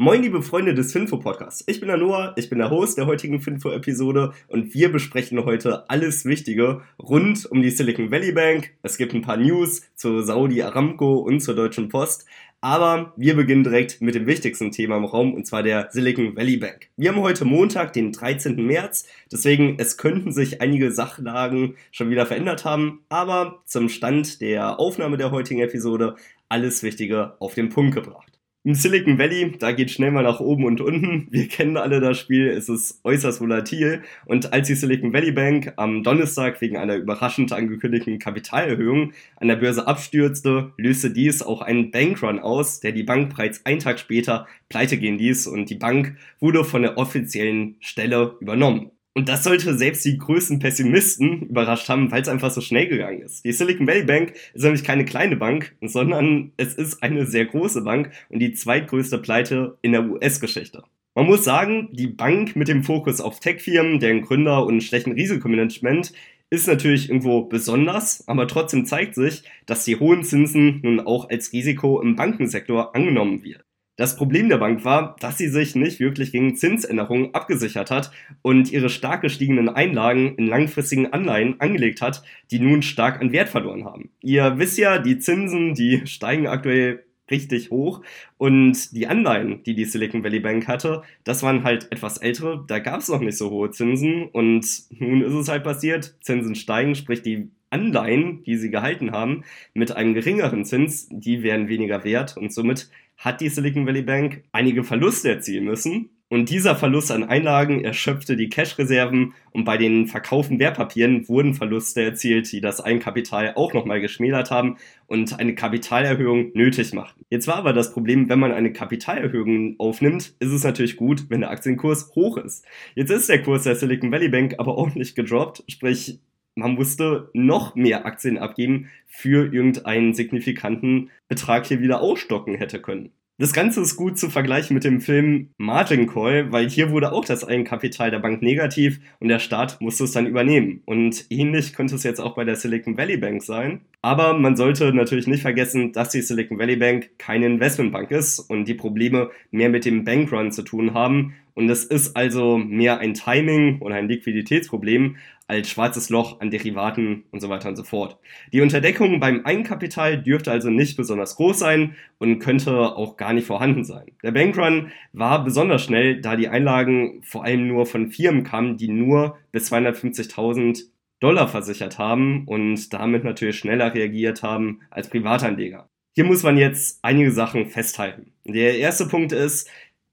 [0.00, 1.64] Moin, liebe Freunde des Finfo-Podcasts.
[1.66, 5.90] Ich bin der Noah, ich bin der Host der heutigen Finfo-Episode und wir besprechen heute
[5.90, 8.70] alles Wichtige rund um die Silicon Valley Bank.
[8.84, 12.26] Es gibt ein paar News zu Saudi Aramco und zur Deutschen Post.
[12.60, 16.58] Aber wir beginnen direkt mit dem wichtigsten Thema im Raum und zwar der Silicon Valley
[16.58, 16.90] Bank.
[16.96, 18.54] Wir haben heute Montag, den 13.
[18.64, 24.78] März, deswegen es könnten sich einige Sachlagen schon wieder verändert haben, aber zum Stand der
[24.78, 26.14] Aufnahme der heutigen Episode
[26.48, 28.37] alles Wichtige auf den Punkt gebracht.
[28.68, 31.26] Im Silicon Valley, da geht schnell mal nach oben und unten.
[31.30, 34.02] Wir kennen alle das Spiel, es ist äußerst volatil.
[34.26, 39.56] Und als die Silicon Valley Bank am Donnerstag wegen einer überraschend angekündigten Kapitalerhöhung an der
[39.56, 44.46] Börse abstürzte, löste dies auch einen Bankrun aus, der die Bank bereits einen Tag später
[44.68, 48.90] pleite gehen ließ und die Bank wurde von der offiziellen Stelle übernommen.
[49.18, 53.22] Und das sollte selbst die größten Pessimisten überrascht haben, weil es einfach so schnell gegangen
[53.22, 53.44] ist.
[53.44, 57.82] Die Silicon Valley Bank ist nämlich keine kleine Bank, sondern es ist eine sehr große
[57.82, 60.84] Bank und die zweitgrößte Pleite in der US-Geschichte.
[61.16, 66.12] Man muss sagen, die Bank mit dem Fokus auf Tech-Firmen, deren Gründer und schlechten Risikomanagement
[66.50, 71.52] ist natürlich irgendwo besonders, aber trotzdem zeigt sich, dass die hohen Zinsen nun auch als
[71.52, 73.64] Risiko im Bankensektor angenommen wird.
[73.98, 78.70] Das Problem der Bank war, dass sie sich nicht wirklich gegen Zinsänderungen abgesichert hat und
[78.70, 83.84] ihre stark gestiegenen Einlagen in langfristigen Anleihen angelegt hat, die nun stark an Wert verloren
[83.84, 84.10] haben.
[84.20, 88.02] Ihr wisst ja, die Zinsen, die steigen aktuell richtig hoch
[88.36, 92.78] und die Anleihen, die die Silicon Valley Bank hatte, das waren halt etwas ältere, da
[92.78, 96.94] gab es noch nicht so hohe Zinsen und nun ist es halt passiert, Zinsen steigen,
[96.94, 99.42] sprich die Anleihen, die sie gehalten haben,
[99.74, 102.88] mit einem geringeren Zins, die wären weniger wert und somit
[103.18, 106.10] hat die Silicon Valley Bank einige Verluste erzielen müssen.
[106.30, 112.02] Und dieser Verlust an Einlagen erschöpfte die Cash-Reserven und bei den verkauften Wertpapieren wurden Verluste
[112.02, 117.24] erzielt, die das Eigenkapital auch nochmal geschmälert haben und eine Kapitalerhöhung nötig machten.
[117.30, 121.40] Jetzt war aber das Problem, wenn man eine Kapitalerhöhung aufnimmt, ist es natürlich gut, wenn
[121.40, 122.66] der Aktienkurs hoch ist.
[122.94, 126.20] Jetzt ist der Kurs der Silicon Valley Bank aber ordentlich gedroppt, sprich
[126.58, 133.10] man musste noch mehr Aktien abgeben für irgendeinen signifikanten Betrag hier wieder ausstocken hätte können.
[133.40, 137.24] Das Ganze ist gut zu vergleichen mit dem Film Margin Call, weil hier wurde auch
[137.24, 140.82] das Eigenkapital der Bank negativ und der Staat musste es dann übernehmen.
[140.86, 143.82] Und ähnlich könnte es jetzt auch bei der Silicon Valley Bank sein.
[144.02, 148.64] Aber man sollte natürlich nicht vergessen, dass die Silicon Valley Bank keine Investmentbank ist und
[148.66, 153.14] die Probleme mehr mit dem Bankrun zu tun haben und es ist also mehr ein
[153.14, 155.16] Timing oder ein Liquiditätsproblem
[155.48, 158.16] als schwarzes Loch an Derivaten und so weiter und so fort.
[158.52, 163.48] Die Unterdeckung beim Eigenkapital dürfte also nicht besonders groß sein und könnte auch gar nicht
[163.48, 164.12] vorhanden sein.
[164.22, 168.86] Der Bankrun war besonders schnell, da die Einlagen vor allem nur von Firmen kamen, die
[168.86, 170.84] nur bis 250.000
[171.18, 175.88] Dollar versichert haben und damit natürlich schneller reagiert haben als Privatanleger.
[176.14, 178.32] Hier muss man jetzt einige Sachen festhalten.
[178.44, 179.68] Der erste Punkt ist,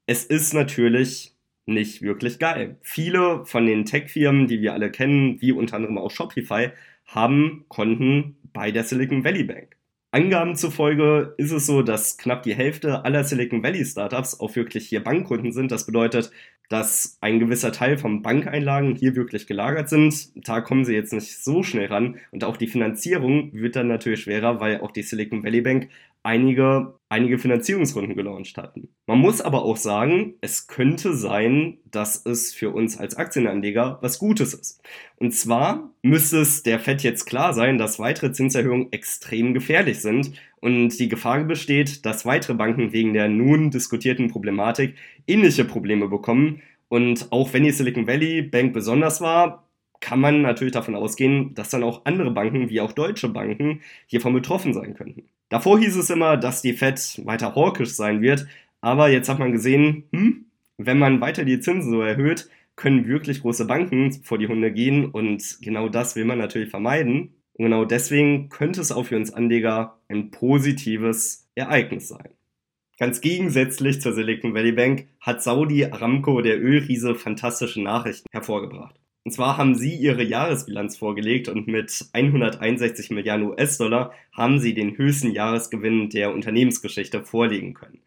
[0.07, 1.34] es ist natürlich
[1.65, 2.77] nicht wirklich geil.
[2.81, 6.71] Viele von den Tech-Firmen, die wir alle kennen, wie unter anderem auch Shopify,
[7.05, 9.75] haben Konten bei der Silicon Valley Bank.
[10.11, 14.87] Angaben zufolge ist es so, dass knapp die Hälfte aller Silicon Valley Startups auch wirklich
[14.87, 15.71] hier Bankkunden sind.
[15.71, 16.31] Das bedeutet,
[16.69, 20.31] dass ein gewisser Teil von Bankeinlagen hier wirklich gelagert sind.
[20.47, 24.21] Da kommen sie jetzt nicht so schnell ran und auch die Finanzierung wird dann natürlich
[24.21, 25.89] schwerer, weil auch die Silicon Valley Bank
[26.25, 28.89] einige, einige Finanzierungsrunden gelauncht hatten.
[29.05, 34.17] Man muss aber auch sagen, es könnte sein, dass es für uns als Aktienanleger was
[34.17, 34.81] Gutes ist.
[35.17, 40.33] Und zwar müsste es der FED jetzt klar sein, dass weitere Zinserhöhungen extrem gefährlich sind
[40.65, 44.95] und die Gefahr besteht, dass weitere Banken wegen der nun diskutierten Problematik
[45.27, 46.63] ähnliche Probleme bekommen.
[46.87, 49.67] Und auch wenn die Silicon Valley Bank besonders war,
[49.99, 54.33] kann man natürlich davon ausgehen, dass dann auch andere Banken, wie auch deutsche Banken, hiervon
[54.33, 55.25] betroffen sein könnten.
[55.49, 58.47] Davor hieß es immer, dass die Fed weiter hawkisch sein wird,
[58.81, 60.45] aber jetzt hat man gesehen, hm,
[60.79, 65.11] wenn man weiter die Zinsen so erhöht, können wirklich große Banken vor die Hunde gehen
[65.11, 67.34] und genau das will man natürlich vermeiden.
[67.57, 72.29] Und genau deswegen könnte es auch für uns Anleger ein positives Ereignis sein.
[72.97, 78.95] Ganz gegensätzlich zur Silicon Valley Bank hat Saudi Aramco, der Ölriese, fantastische Nachrichten hervorgebracht.
[79.25, 84.97] Und zwar haben sie ihre Jahresbilanz vorgelegt und mit 161 Milliarden US-Dollar haben sie den
[84.97, 88.01] höchsten Jahresgewinn der Unternehmensgeschichte vorlegen können.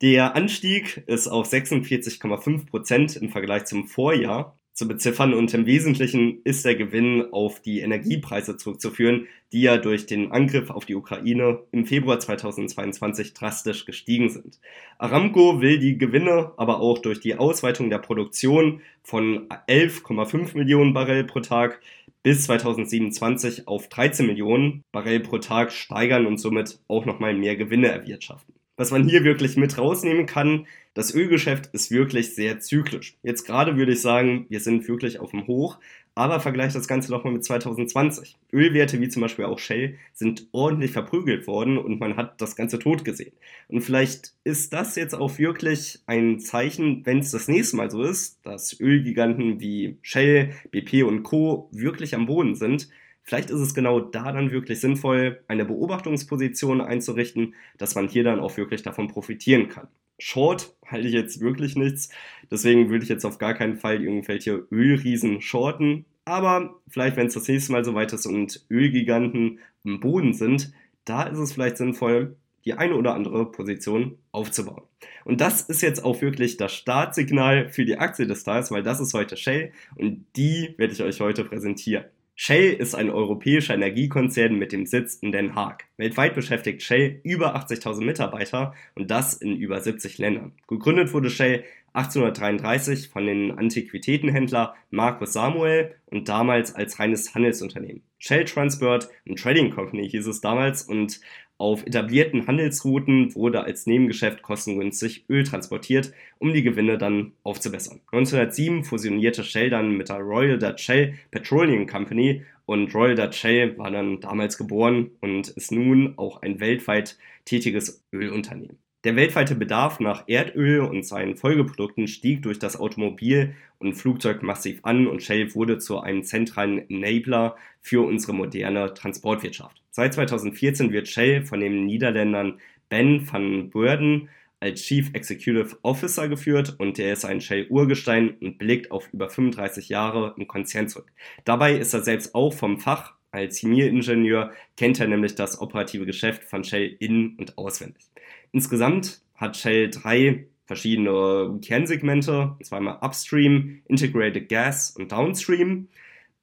[0.00, 6.40] Der Anstieg ist auf 46,5 Prozent im Vergleich zum Vorjahr zu beziffern und im Wesentlichen
[6.44, 11.60] ist der Gewinn auf die Energiepreise zurückzuführen, die ja durch den Angriff auf die Ukraine
[11.72, 14.58] im Februar 2022 drastisch gestiegen sind.
[14.98, 21.24] Aramco will die Gewinne aber auch durch die Ausweitung der Produktion von 11,5 Millionen Barrel
[21.24, 21.80] pro Tag
[22.22, 27.88] bis 2027 auf 13 Millionen Barrel pro Tag steigern und somit auch nochmal mehr Gewinne
[27.88, 28.54] erwirtschaften.
[28.82, 33.16] Was man hier wirklich mit rausnehmen kann, das Ölgeschäft ist wirklich sehr zyklisch.
[33.22, 35.78] Jetzt gerade würde ich sagen, wir sind wirklich auf dem Hoch,
[36.16, 38.36] aber vergleicht das Ganze doch mal mit 2020.
[38.52, 42.80] Ölwerte wie zum Beispiel auch Shell sind ordentlich verprügelt worden und man hat das Ganze
[42.80, 43.32] tot gesehen.
[43.68, 48.02] Und vielleicht ist das jetzt auch wirklich ein Zeichen, wenn es das nächste Mal so
[48.02, 51.68] ist, dass Ölgiganten wie Shell, BP und Co.
[51.70, 52.88] wirklich am Boden sind,
[53.24, 58.40] Vielleicht ist es genau da dann wirklich sinnvoll, eine Beobachtungsposition einzurichten, dass man hier dann
[58.40, 59.88] auch wirklich davon profitieren kann.
[60.18, 62.10] Short halte ich jetzt wirklich nichts,
[62.50, 66.04] deswegen würde ich jetzt auf gar keinen Fall irgendwelche Ölriesen shorten.
[66.24, 70.72] Aber vielleicht, wenn es das nächste Mal so weit ist und Ölgiganten am Boden sind,
[71.04, 74.82] da ist es vielleicht sinnvoll, die eine oder andere Position aufzubauen.
[75.24, 79.00] Und das ist jetzt auch wirklich das Startsignal für die Aktie des Tages, weil das
[79.00, 82.04] ist heute Shell und die werde ich euch heute präsentieren.
[82.44, 85.84] Shell ist ein europäischer Energiekonzern mit dem Sitz in Den Haag.
[85.96, 90.50] Weltweit beschäftigt Shell über 80.000 Mitarbeiter und das in über 70 Ländern.
[90.66, 91.62] Gegründet wurde Shell
[91.92, 98.02] 1833 von den Antiquitätenhändler Marcus Samuel und damals als reines Handelsunternehmen.
[98.18, 101.20] Shell Transport and Trading Company hieß es damals und
[101.62, 108.00] auf etablierten Handelsrouten wurde als Nebengeschäft kostengünstig Öl transportiert, um die Gewinne dann aufzubessern.
[108.10, 113.78] 1907 fusionierte Shell dann mit der Royal Dutch Shell Petroleum Company und Royal Dutch Shell
[113.78, 118.78] war dann damals geboren und ist nun auch ein weltweit tätiges Ölunternehmen.
[119.04, 124.78] Der weltweite Bedarf nach Erdöl und seinen Folgeprodukten stieg durch das Automobil und Flugzeug massiv
[124.84, 129.82] an und Shell wurde zu einem zentralen Enabler für unsere moderne Transportwirtschaft.
[129.90, 134.28] Seit 2014 wird Shell von den Niederländern Ben van Beurden
[134.60, 139.88] als Chief Executive Officer geführt und der ist ein Shell-Urgestein und blickt auf über 35
[139.88, 141.12] Jahre im Konzern zurück.
[141.44, 146.44] Dabei ist er selbst auch vom Fach als Chemieingenieur, kennt er nämlich das operative Geschäft
[146.44, 148.04] von Shell in- und auswendig.
[148.52, 155.88] Insgesamt hat Shell drei verschiedene Kernsegmente, einmal Upstream, Integrated Gas und Downstream.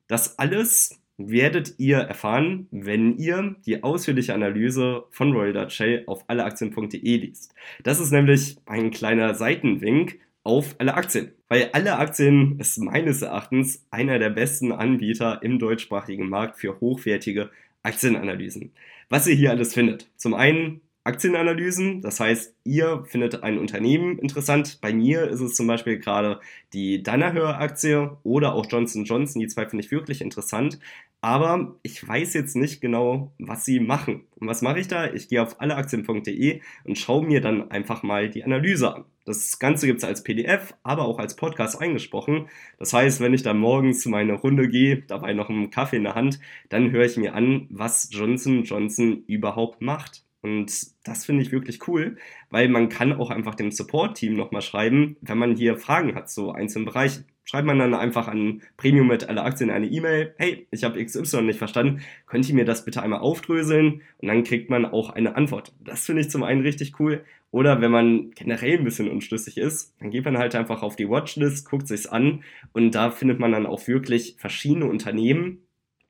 [0.07, 6.23] Das alles werdet ihr erfahren, wenn ihr die ausführliche Analyse von Royal Dutch Shell auf
[6.27, 7.53] alleaktien.de liest.
[7.83, 11.31] Das ist nämlich ein kleiner Seitenwink auf alle Aktien.
[11.47, 17.49] Weil alle Aktien ist meines Erachtens einer der besten Anbieter im deutschsprachigen Markt für hochwertige
[17.83, 18.71] Aktienanalysen.
[19.09, 20.09] Was ihr hier alles findet.
[20.15, 22.01] Zum einen Aktienanalysen.
[22.01, 24.79] Das heißt, ihr findet ein Unternehmen interessant.
[24.81, 26.39] Bei mir ist es zum Beispiel gerade
[26.71, 29.41] die Danaher-Aktie oder auch Johnson Johnson.
[29.41, 30.79] Die zwei finde ich wirklich interessant.
[31.21, 34.23] Aber ich weiß jetzt nicht genau, was sie machen.
[34.35, 35.11] Und was mache ich da?
[35.11, 39.05] Ich gehe auf alleaktien.de und schaue mir dann einfach mal die Analyse an.
[39.25, 42.47] Das Ganze gibt es als PDF, aber auch als Podcast eingesprochen.
[42.77, 46.03] Das heißt, wenn ich dann morgens zu meiner Runde gehe, dabei noch einen Kaffee in
[46.03, 46.39] der Hand,
[46.69, 50.23] dann höre ich mir an, was Johnson Johnson überhaupt macht.
[50.41, 50.71] Und
[51.03, 52.17] das finde ich wirklich cool,
[52.49, 56.51] weil man kann auch einfach dem Support-Team nochmal schreiben, wenn man hier Fragen hat zu
[56.51, 57.25] einzelnen Bereichen.
[57.43, 61.41] Schreibt man dann einfach an Premium mit alle Aktien eine E-Mail, hey, ich habe XY
[61.41, 64.03] nicht verstanden, könnt ihr mir das bitte einmal aufdröseln?
[64.19, 65.73] Und dann kriegt man auch eine Antwort.
[65.83, 67.25] Das finde ich zum einen richtig cool.
[67.51, 71.09] Oder wenn man generell ein bisschen unschlüssig ist, dann geht man halt einfach auf die
[71.09, 72.43] Watchlist, guckt sich's an
[72.73, 75.63] und da findet man dann auch wirklich verschiedene Unternehmen,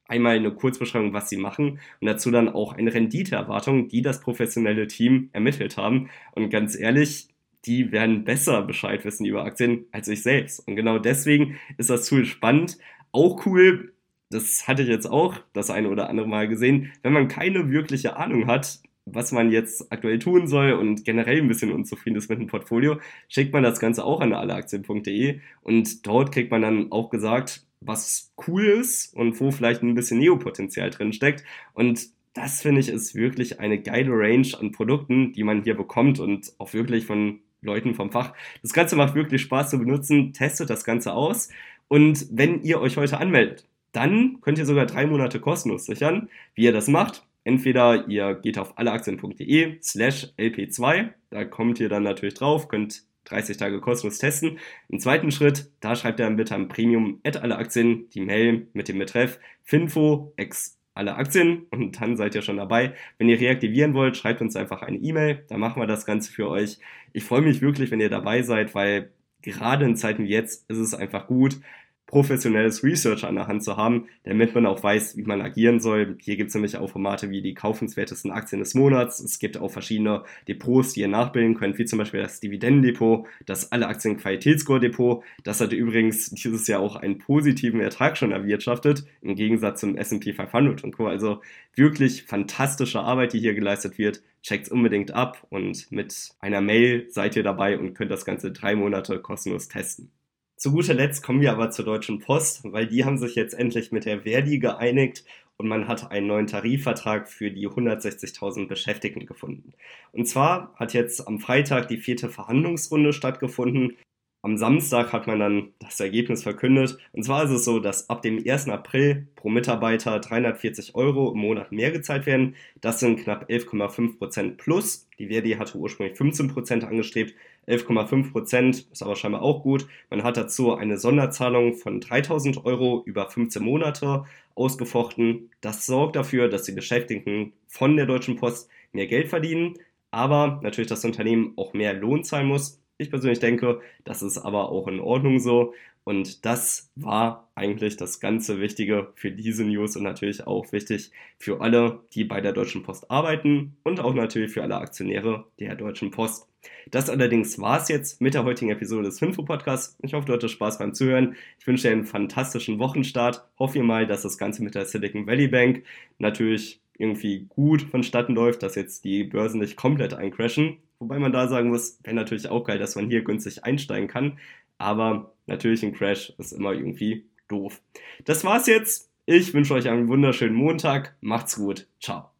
[0.10, 4.88] einmal eine Kurzbeschreibung, was sie machen und dazu dann auch eine Renditeerwartung, die das professionelle
[4.88, 6.10] Team ermittelt haben.
[6.34, 7.30] Und ganz ehrlich,
[7.66, 10.66] die werden besser Bescheid wissen über Aktien als ich selbst.
[10.68, 12.78] Und genau deswegen ist das Tool spannend.
[13.12, 13.94] Auch cool,
[14.30, 18.18] das hatte ich jetzt auch das eine oder andere Mal gesehen, wenn man keine wirkliche
[18.18, 22.40] Ahnung hat, was man jetzt aktuell tun soll und generell ein bisschen unzufrieden ist mit
[22.40, 27.10] dem Portfolio, schickt man das Ganze auch an alleaktien.de und dort kriegt man dann auch
[27.10, 31.44] gesagt, was cool ist und wo vielleicht ein bisschen Neopotenzial drin steckt.
[31.74, 36.20] Und das finde ich ist wirklich eine geile Range an Produkten, die man hier bekommt
[36.20, 38.34] und auch wirklich von Leuten vom Fach.
[38.62, 40.34] Das Ganze macht wirklich Spaß zu benutzen.
[40.34, 41.50] Testet das Ganze aus.
[41.88, 46.30] Und wenn ihr euch heute anmeldet, dann könnt ihr sogar drei Monate kostenlos sichern.
[46.54, 52.04] Wie ihr das macht, entweder ihr geht auf alleaktien.de slash lp2, da kommt ihr dann
[52.04, 54.60] natürlich drauf, könnt 30 Tage kostenlos testen.
[54.90, 58.68] Im zweiten Schritt, da schreibt ihr dann bitte am Premium at alle Aktien die Mail
[58.74, 62.94] mit dem Betreff Finfo x alle Aktien und dann seid ihr schon dabei.
[63.18, 66.50] Wenn ihr reaktivieren wollt, schreibt uns einfach eine E-Mail, da machen wir das Ganze für
[66.50, 66.78] euch.
[67.14, 70.78] Ich freue mich wirklich, wenn ihr dabei seid, weil gerade in Zeiten wie jetzt ist
[70.78, 71.62] es einfach gut,
[72.10, 76.18] professionelles Research an der Hand zu haben, damit man auch weiß, wie man agieren soll.
[76.20, 79.20] Hier gibt es nämlich auch Formate wie die kaufenswertesten Aktien des Monats.
[79.20, 83.72] Es gibt auch verschiedene Depots, die ihr nachbilden könnt, wie zum Beispiel das Dividendendepot, das
[83.72, 85.24] alle Aktien Qualitätsscore Depot.
[85.44, 90.34] Das hat übrigens dieses Jahr auch einen positiven Ertrag schon erwirtschaftet, im Gegensatz zum S&P
[90.34, 91.06] 500 und Co.
[91.06, 91.42] Also
[91.76, 94.24] wirklich fantastische Arbeit, die hier geleistet wird.
[94.42, 98.76] checkt's unbedingt ab und mit einer Mail seid ihr dabei und könnt das Ganze drei
[98.76, 100.12] Monate kostenlos testen.
[100.60, 103.94] Zu guter Letzt kommen wir aber zur Deutschen Post, weil die haben sich jetzt endlich
[103.94, 105.24] mit der Verdi geeinigt
[105.56, 109.72] und man hat einen neuen Tarifvertrag für die 160.000 Beschäftigten gefunden.
[110.12, 113.96] Und zwar hat jetzt am Freitag die vierte Verhandlungsrunde stattgefunden
[114.42, 116.98] am Samstag hat man dann das Ergebnis verkündet.
[117.12, 118.70] Und zwar ist es so, dass ab dem 1.
[118.70, 122.56] April pro Mitarbeiter 340 Euro im Monat mehr gezahlt werden.
[122.80, 125.10] Das sind knapp 11,5 Prozent plus.
[125.20, 127.36] Die Verdi hatte ursprünglich 15 Prozent angestrebt.
[127.70, 129.88] 11,5 Prozent ist aber scheinbar auch gut.
[130.10, 135.52] Man hat dazu eine Sonderzahlung von 3000 Euro über 15 Monate ausgefochten.
[135.62, 139.76] Das sorgt dafür, dass die Beschäftigten von der Deutschen Post mehr Geld verdienen,
[140.12, 142.82] aber natürlich das Unternehmen auch mehr Lohn zahlen muss.
[142.98, 145.74] Ich persönlich denke, das ist aber auch in Ordnung so.
[146.10, 151.62] Und das war eigentlich das ganze Wichtige für diese News und natürlich auch wichtig für
[151.62, 156.10] alle, die bei der Deutschen Post arbeiten und auch natürlich für alle Aktionäre der Deutschen
[156.10, 156.48] Post.
[156.90, 160.00] Das allerdings war es jetzt mit der heutigen Episode des Finfo Podcasts.
[160.02, 161.36] Ich hoffe, du hattest Spaß beim Zuhören.
[161.60, 163.48] Ich wünsche dir einen fantastischen Wochenstart.
[163.60, 165.84] Hoffe mal, dass das Ganze mit der Silicon Valley Bank
[166.18, 170.78] natürlich irgendwie gut vonstatten läuft, dass jetzt die Börsen nicht komplett eincrashen.
[170.98, 174.40] Wobei man da sagen muss, wäre natürlich auch geil, dass man hier günstig einsteigen kann.
[174.80, 177.82] Aber natürlich ein Crash ist immer irgendwie doof.
[178.26, 179.12] Das war's jetzt.
[179.28, 181.16] Ich wünsche euch einen wunderschönen Montag.
[181.22, 181.86] Macht's gut.
[182.02, 182.32] Ciao.